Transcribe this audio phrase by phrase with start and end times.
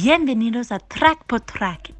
[0.00, 1.92] Bienvenidos a Track por Track.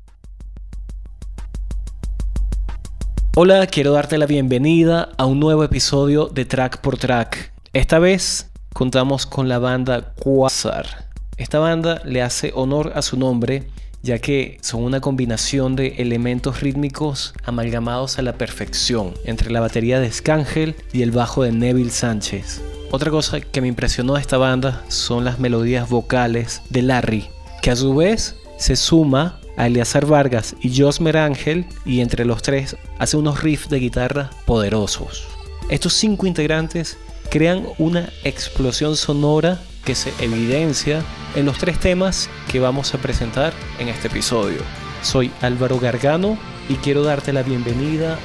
[3.35, 7.53] Hola, quiero darte la bienvenida a un nuevo episodio de Track por Track.
[7.72, 11.08] Esta vez contamos con la banda Quasar.
[11.38, 13.69] Esta banda le hace honor a su nombre
[14.01, 19.98] ya que son una combinación de elementos rítmicos amalgamados a la perfección entre la batería
[19.98, 22.62] de Skangel y el bajo de Neville Sánchez.
[22.92, 27.28] Otra cosa que me impresionó de esta banda son las melodías vocales de Larry,
[27.62, 32.42] que a su vez se suma a Eleazar Vargas y Josmer Ángel y entre los
[32.42, 35.27] tres hace unos riffs de guitarra poderosos.
[35.68, 36.96] Estos cinco integrantes
[37.30, 41.02] crean una explosión sonora que se evidencia
[41.34, 44.59] en los tres temas que vamos a presentar en este episodio.
[45.02, 48.18] Soy Álvaro Gargano y quiero darte la bienvenida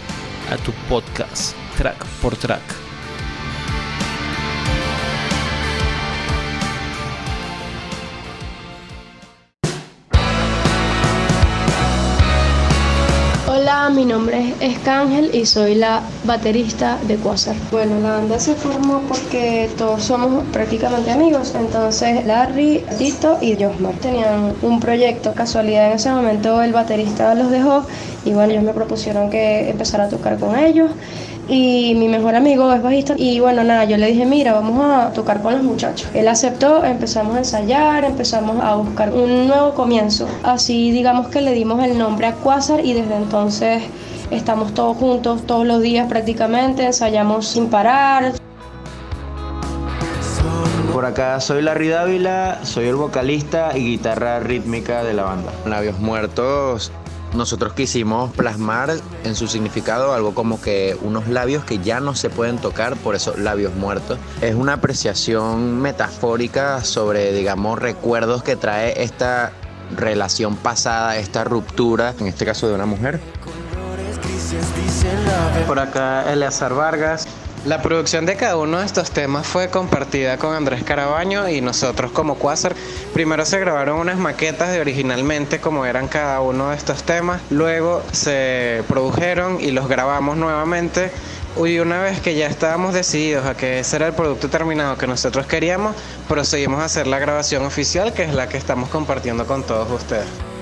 [0.52, 2.83] a tu podcast, Track por Track.
[14.04, 17.56] Mi nombre es Escángel y soy la baterista de Quasar.
[17.72, 23.94] Bueno, la banda se formó porque todos somos prácticamente amigos, entonces Larry, Tito y Josmar
[24.02, 27.86] tenían un proyecto, casualidad en ese momento el baterista los dejó
[28.26, 30.92] y bueno, ellos me propusieron que empezara a tocar con ellos
[31.48, 33.16] y mi mejor amigo es bajista.
[33.18, 36.84] Y bueno nada yo le dije mira vamos a tocar con los muchachos él aceptó
[36.84, 40.28] empezamos a ensayar empezamos a buscar un nuevo comienzo.
[40.44, 43.84] Así digamos que le dimos el nombre a Quasar y desde entonces
[44.32, 48.34] estamos todos juntos todos los días prácticamente ensayamos sin parar.
[50.94, 55.52] Por acá soy Larry Dávila, soy el vocalista y guitarra rítmica de la banda.
[55.66, 56.92] Labios Muertos
[57.34, 62.30] nosotros quisimos plasmar en su significado algo como que unos labios que ya no se
[62.30, 64.18] pueden tocar, por eso labios muertos.
[64.42, 69.52] Es una apreciación metafórica sobre, digamos, recuerdos que trae esta
[69.96, 73.20] relación pasada, esta ruptura, en este caso de una mujer.
[75.68, 77.28] Por acá Eleazar Vargas,
[77.66, 82.12] la producción de cada uno de estos temas fue compartida con Andrés Carabaño y nosotros
[82.12, 82.76] como Quasar.
[83.14, 88.04] Primero se grabaron unas maquetas de originalmente como eran cada uno de estos temas, luego
[88.12, 91.12] se produjeron y los grabamos nuevamente.
[91.56, 95.08] Y una vez que ya estábamos decididos a que ese era el producto terminado que
[95.08, 95.96] nosotros queríamos,
[96.28, 100.53] procedimos a hacer la grabación oficial, que es la que estamos compartiendo con todos ustedes.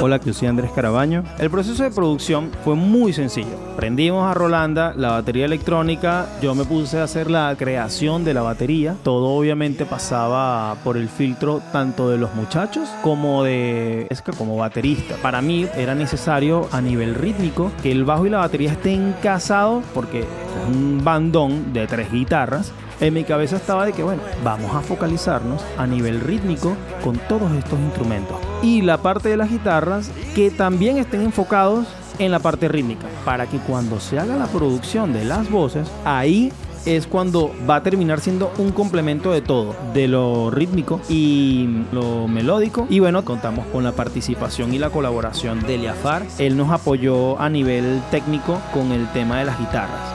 [0.00, 1.24] Hola, yo soy Andrés Carabaño.
[1.38, 3.56] El proceso de producción fue muy sencillo.
[3.76, 8.42] Prendimos a Rolanda la batería electrónica, yo me puse a hacer la creación de la
[8.42, 8.96] batería.
[9.02, 15.16] Todo obviamente pasaba por el filtro tanto de los muchachos como de Esca como baterista.
[15.22, 19.82] Para mí era necesario a nivel rítmico que el bajo y la batería estén casados
[19.94, 20.26] porque es
[20.68, 25.62] un bandón de tres guitarras en mi cabeza estaba de que, bueno, vamos a focalizarnos
[25.76, 28.38] a nivel rítmico con todos estos instrumentos.
[28.62, 31.86] Y la parte de las guitarras que también estén enfocados
[32.18, 36.50] en la parte rítmica, para que cuando se haga la producción de las voces, ahí
[36.86, 42.28] es cuando va a terminar siendo un complemento de todo, de lo rítmico y lo
[42.28, 42.86] melódico.
[42.88, 46.22] Y bueno, contamos con la participación y la colaboración de Eliafar.
[46.38, 50.14] Él nos apoyó a nivel técnico con el tema de las guitarras.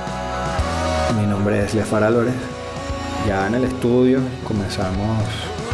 [1.19, 2.35] Mi nombre es Eliafar Álvarez
[3.27, 5.17] ya en el estudio comenzamos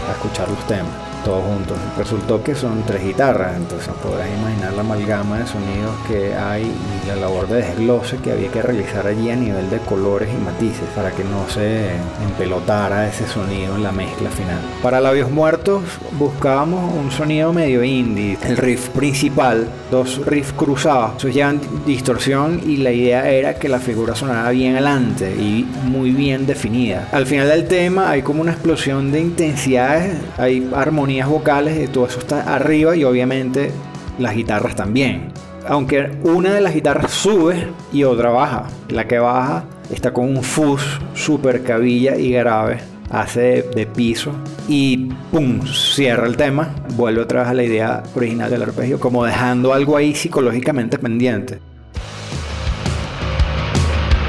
[0.07, 0.91] a escuchar los temas
[1.27, 1.77] todos juntos.
[1.97, 7.07] Resultó que son tres guitarras, entonces podrás imaginar la amalgama de sonidos que hay y
[7.07, 10.87] la labor de desglose que había que realizar allí a nivel de colores y matices
[10.95, 11.89] para que no se
[12.23, 14.59] empelotara ese sonido en la mezcla final.
[14.81, 15.83] Para Labios Muertos
[16.17, 18.37] buscábamos un sonido medio indie.
[18.45, 23.79] El riff principal, dos riffs cruzados, esos llevan distorsión y la idea era que la
[23.79, 27.09] figura sonara bien adelante y muy bien definida.
[27.11, 32.05] Al final del tema hay como una explosión de intensidades, hay armonía vocales y todo
[32.05, 33.72] eso está arriba y obviamente
[34.19, 35.31] las guitarras también.
[35.67, 38.67] Aunque una de las guitarras sube y otra baja.
[38.89, 40.83] La que baja está con un fuzz
[41.16, 42.78] super cabilla y grave.
[43.09, 44.33] Hace de piso
[44.67, 46.75] y pum, cierra el tema.
[46.95, 51.59] Vuelve otra vez a la idea original del arpegio, como dejando algo ahí psicológicamente pendiente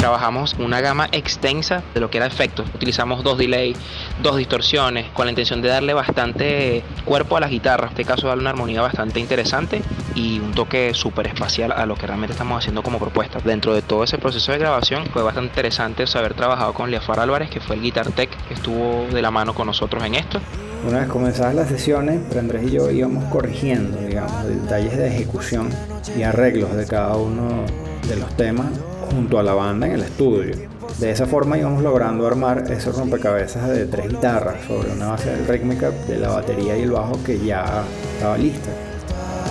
[0.08, 2.66] trabajamos una gama extensa de lo que era efectos.
[2.74, 3.76] Utilizamos dos delays,
[4.22, 7.88] dos distorsiones, con la intención de darle bastante cuerpo a la guitarra.
[7.88, 9.82] En este caso, darle una armonía bastante interesante
[10.14, 13.38] y un toque súper espacial a lo que realmente estamos haciendo como propuesta.
[13.44, 17.50] Dentro de todo ese proceso de grabación fue bastante interesante saber trabajado con Leafar Álvarez,
[17.50, 20.40] que fue el guitar tech que estuvo de la mano con nosotros en esto.
[20.88, 25.68] Una vez comenzadas las sesiones, Andrés y yo íbamos corrigiendo, digamos, detalles de ejecución
[26.16, 27.66] y arreglos de cada uno
[28.08, 28.68] de los temas
[29.10, 30.56] junto a la banda en el estudio.
[30.98, 35.90] De esa forma íbamos logrando armar ese rompecabezas de tres guitarras sobre una base rítmica
[35.90, 37.84] de la batería y el bajo que ya
[38.14, 38.70] estaba lista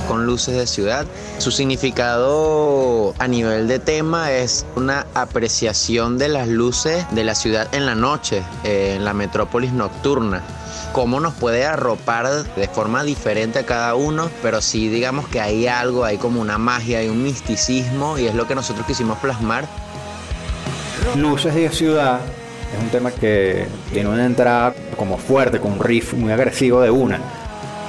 [0.07, 1.05] con luces de ciudad.
[1.37, 7.67] Su significado a nivel de tema es una apreciación de las luces de la ciudad
[7.73, 10.41] en la noche, eh, en la metrópolis nocturna
[10.97, 15.67] cómo nos puede arropar de forma diferente a cada uno, pero sí digamos que hay
[15.67, 19.65] algo, hay como una magia, hay un misticismo y es lo que nosotros quisimos plasmar.
[21.15, 22.19] Luces de ciudad
[22.75, 26.89] es un tema que tiene una entrada como fuerte, con un riff muy agresivo de
[26.89, 27.19] una.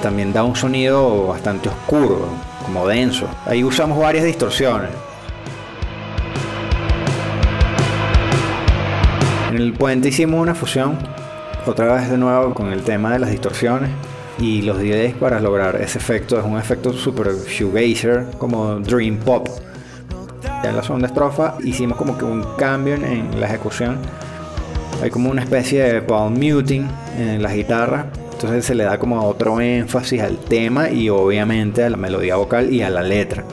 [0.03, 2.27] También da un sonido bastante oscuro,
[2.63, 3.27] como denso.
[3.47, 4.91] Ahí usamos varias distorsiones.
[9.49, 10.95] En el puente hicimos una fusión,
[11.65, 13.89] otra vez de nuevo con el tema de las distorsiones
[14.39, 16.39] y los delays para lograr ese efecto.
[16.39, 19.47] Es un efecto super shoegazer, como dream pop.
[20.63, 23.97] Ya en la segunda estrofa hicimos como que un cambio en la ejecución.
[25.01, 28.05] Hay como una especie de palm muting en las guitarras
[28.41, 32.73] entonces se le da como otro énfasis al tema y obviamente a la melodía vocal
[32.73, 33.43] y a la letra.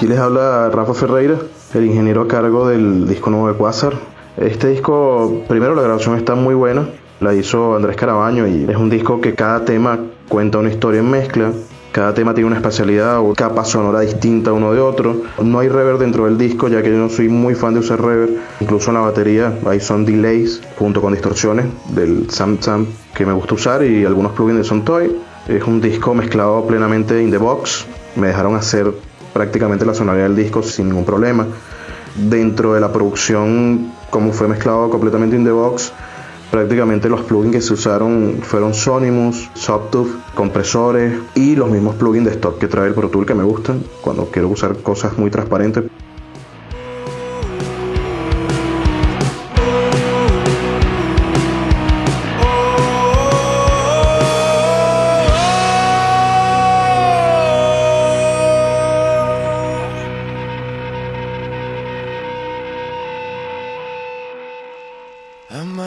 [0.00, 1.36] Aquí les habla Rafa Ferreira,
[1.74, 3.92] el ingeniero a cargo del disco nuevo de Quasar.
[4.38, 6.88] Este disco, primero la grabación está muy buena,
[7.20, 9.98] la hizo Andrés Carabaño y es un disco que cada tema
[10.30, 11.52] cuenta una historia en mezcla.
[11.92, 15.22] Cada tema tiene una especialidad o capa sonora distinta uno de otro.
[15.42, 18.00] No hay reverb dentro del disco, ya que yo no soy muy fan de usar
[18.00, 18.30] reverb.
[18.60, 23.32] Incluso en la batería hay son delays junto con distorsiones del Sam Sam que me
[23.32, 25.16] gusta usar y algunos plugins de Sontoy.
[25.48, 27.86] Es un disco mezclado plenamente in the box.
[28.14, 28.92] Me dejaron hacer
[29.32, 31.44] prácticamente la sonoridad del disco sin ningún problema.
[32.14, 35.92] Dentro de la producción, como fue mezclado completamente in the box,
[36.50, 42.32] Prácticamente los plugins que se usaron fueron Sonimus, Sawtooth, compresores y los mismos plugins de
[42.32, 45.84] stock que trae el Pro Tool que me gustan cuando quiero usar cosas muy transparentes.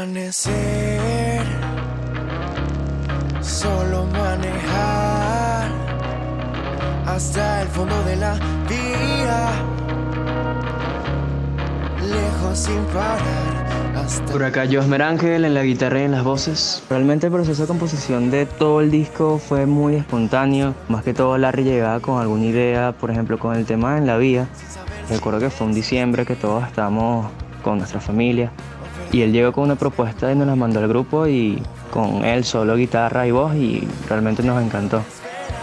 [0.04, 1.42] Amanecer,
[3.42, 5.72] solo manejar
[7.06, 8.34] hasta el fondo de la
[8.68, 9.50] vía,
[12.02, 13.96] lejos sin parar.
[13.96, 16.84] Hasta Por acá Josmer Ángel en la guitarra y en las voces.
[16.90, 20.76] Realmente el proceso de composición de todo el disco fue muy espontáneo.
[20.90, 24.18] Más que todo Larry llegaba con alguna idea, por ejemplo con el tema en la
[24.18, 24.50] vía.
[25.10, 27.28] Recuerdo que fue un diciembre que todos estábamos
[27.64, 28.52] con nuestra familia.
[29.14, 31.62] Y él llegó con una propuesta y nos la mandó al grupo y
[31.92, 35.02] con él solo guitarra y voz y realmente nos encantó.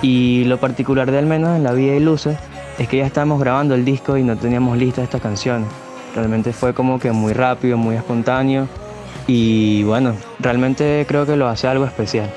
[0.00, 2.38] Y lo particular de al menos en La Vida y Luces
[2.79, 5.69] es que ya estábamos grabando el disco y no teníamos listas estas canciones.
[6.14, 8.69] Realmente fue como que muy rápido, muy espontáneo
[9.26, 12.31] y bueno, realmente creo que lo hace algo especial.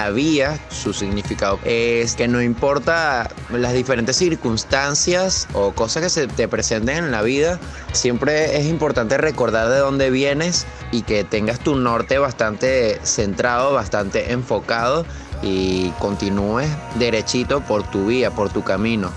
[0.00, 6.26] La vía, su significado es que no importa las diferentes circunstancias o cosas que se
[6.26, 7.60] te presenten en la vida,
[7.92, 14.32] siempre es importante recordar de dónde vienes y que tengas tu norte bastante centrado, bastante
[14.32, 15.04] enfocado
[15.42, 19.12] y continúes derechito por tu vía, por tu camino.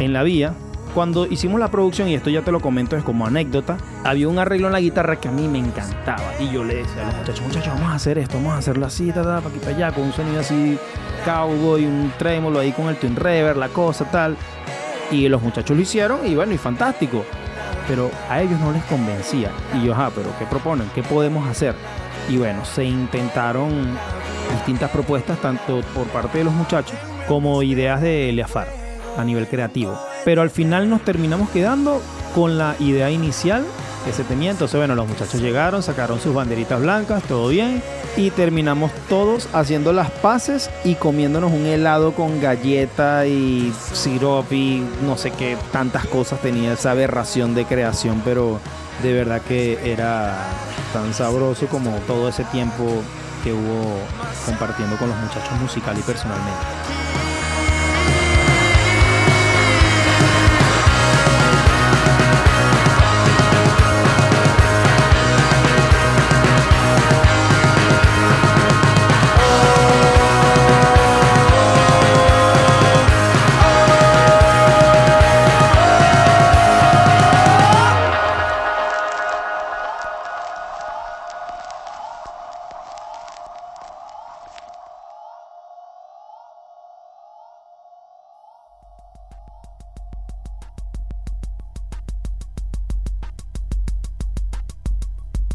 [0.00, 0.54] En la vía,
[0.94, 4.38] cuando hicimos la producción, y esto ya te lo comento es como anécdota, había un
[4.38, 6.32] arreglo en la guitarra que a mí me encantaba.
[6.38, 8.86] Y yo le decía a los muchachos, muchachos, vamos a hacer esto, vamos a hacerlo
[8.86, 10.78] así, ta, ta, aquí, para allá, con un sonido así
[11.24, 14.36] cowboy, un trémolo ahí con el twin reverb, la cosa, tal.
[15.10, 17.24] Y los muchachos lo hicieron y bueno, y fantástico.
[17.88, 19.50] Pero a ellos no les convencía.
[19.74, 20.88] Y yo, ajá, pero ¿qué proponen?
[20.94, 21.74] ¿Qué podemos hacer?
[22.28, 23.70] Y bueno, se intentaron
[24.52, 26.96] distintas propuestas, tanto por parte de los muchachos
[27.26, 28.68] como ideas de Leafar
[29.16, 29.98] a nivel creativo.
[30.24, 32.00] Pero al final nos terminamos quedando
[32.34, 33.64] con la idea inicial
[34.04, 34.50] que se tenía.
[34.50, 37.82] Entonces, bueno, los muchachos llegaron, sacaron sus banderitas blancas, todo bien.
[38.16, 44.86] Y terminamos todos haciendo las paces y comiéndonos un helado con galleta y sirope y
[45.06, 48.60] no sé qué tantas cosas tenía esa aberración de creación, pero
[49.02, 50.36] de verdad que era
[50.92, 52.84] tan sabroso como todo ese tiempo
[53.42, 53.98] que hubo
[54.44, 57.01] compartiendo con los muchachos musical y personalmente.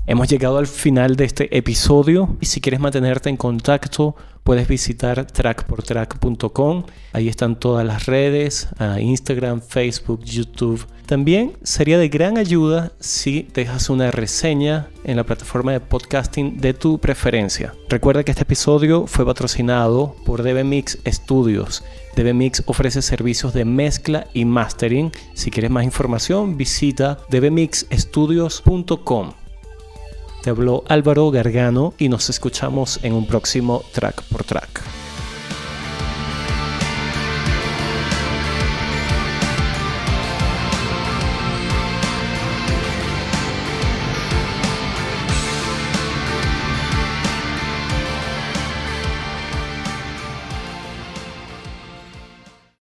[0.10, 5.28] Hemos llegado al final de este episodio y si quieres mantenerte en contacto puedes visitar
[5.28, 6.86] trackportrack.com.
[7.12, 8.70] Ahí están todas las redes,
[9.02, 10.88] Instagram, Facebook, YouTube.
[11.06, 16.74] También sería de gran ayuda si dejas una reseña en la plataforma de podcasting de
[16.74, 17.74] tu preferencia.
[17.90, 21.84] Recuerda que este episodio fue patrocinado por DBMix Studios.
[22.16, 25.12] DBMix ofrece servicios de mezcla y mastering.
[25.34, 29.47] Si quieres más información, visita dbmixstudios.com.
[30.48, 34.97] Te habló Álvaro Gargano y nos escuchamos en un próximo track por track.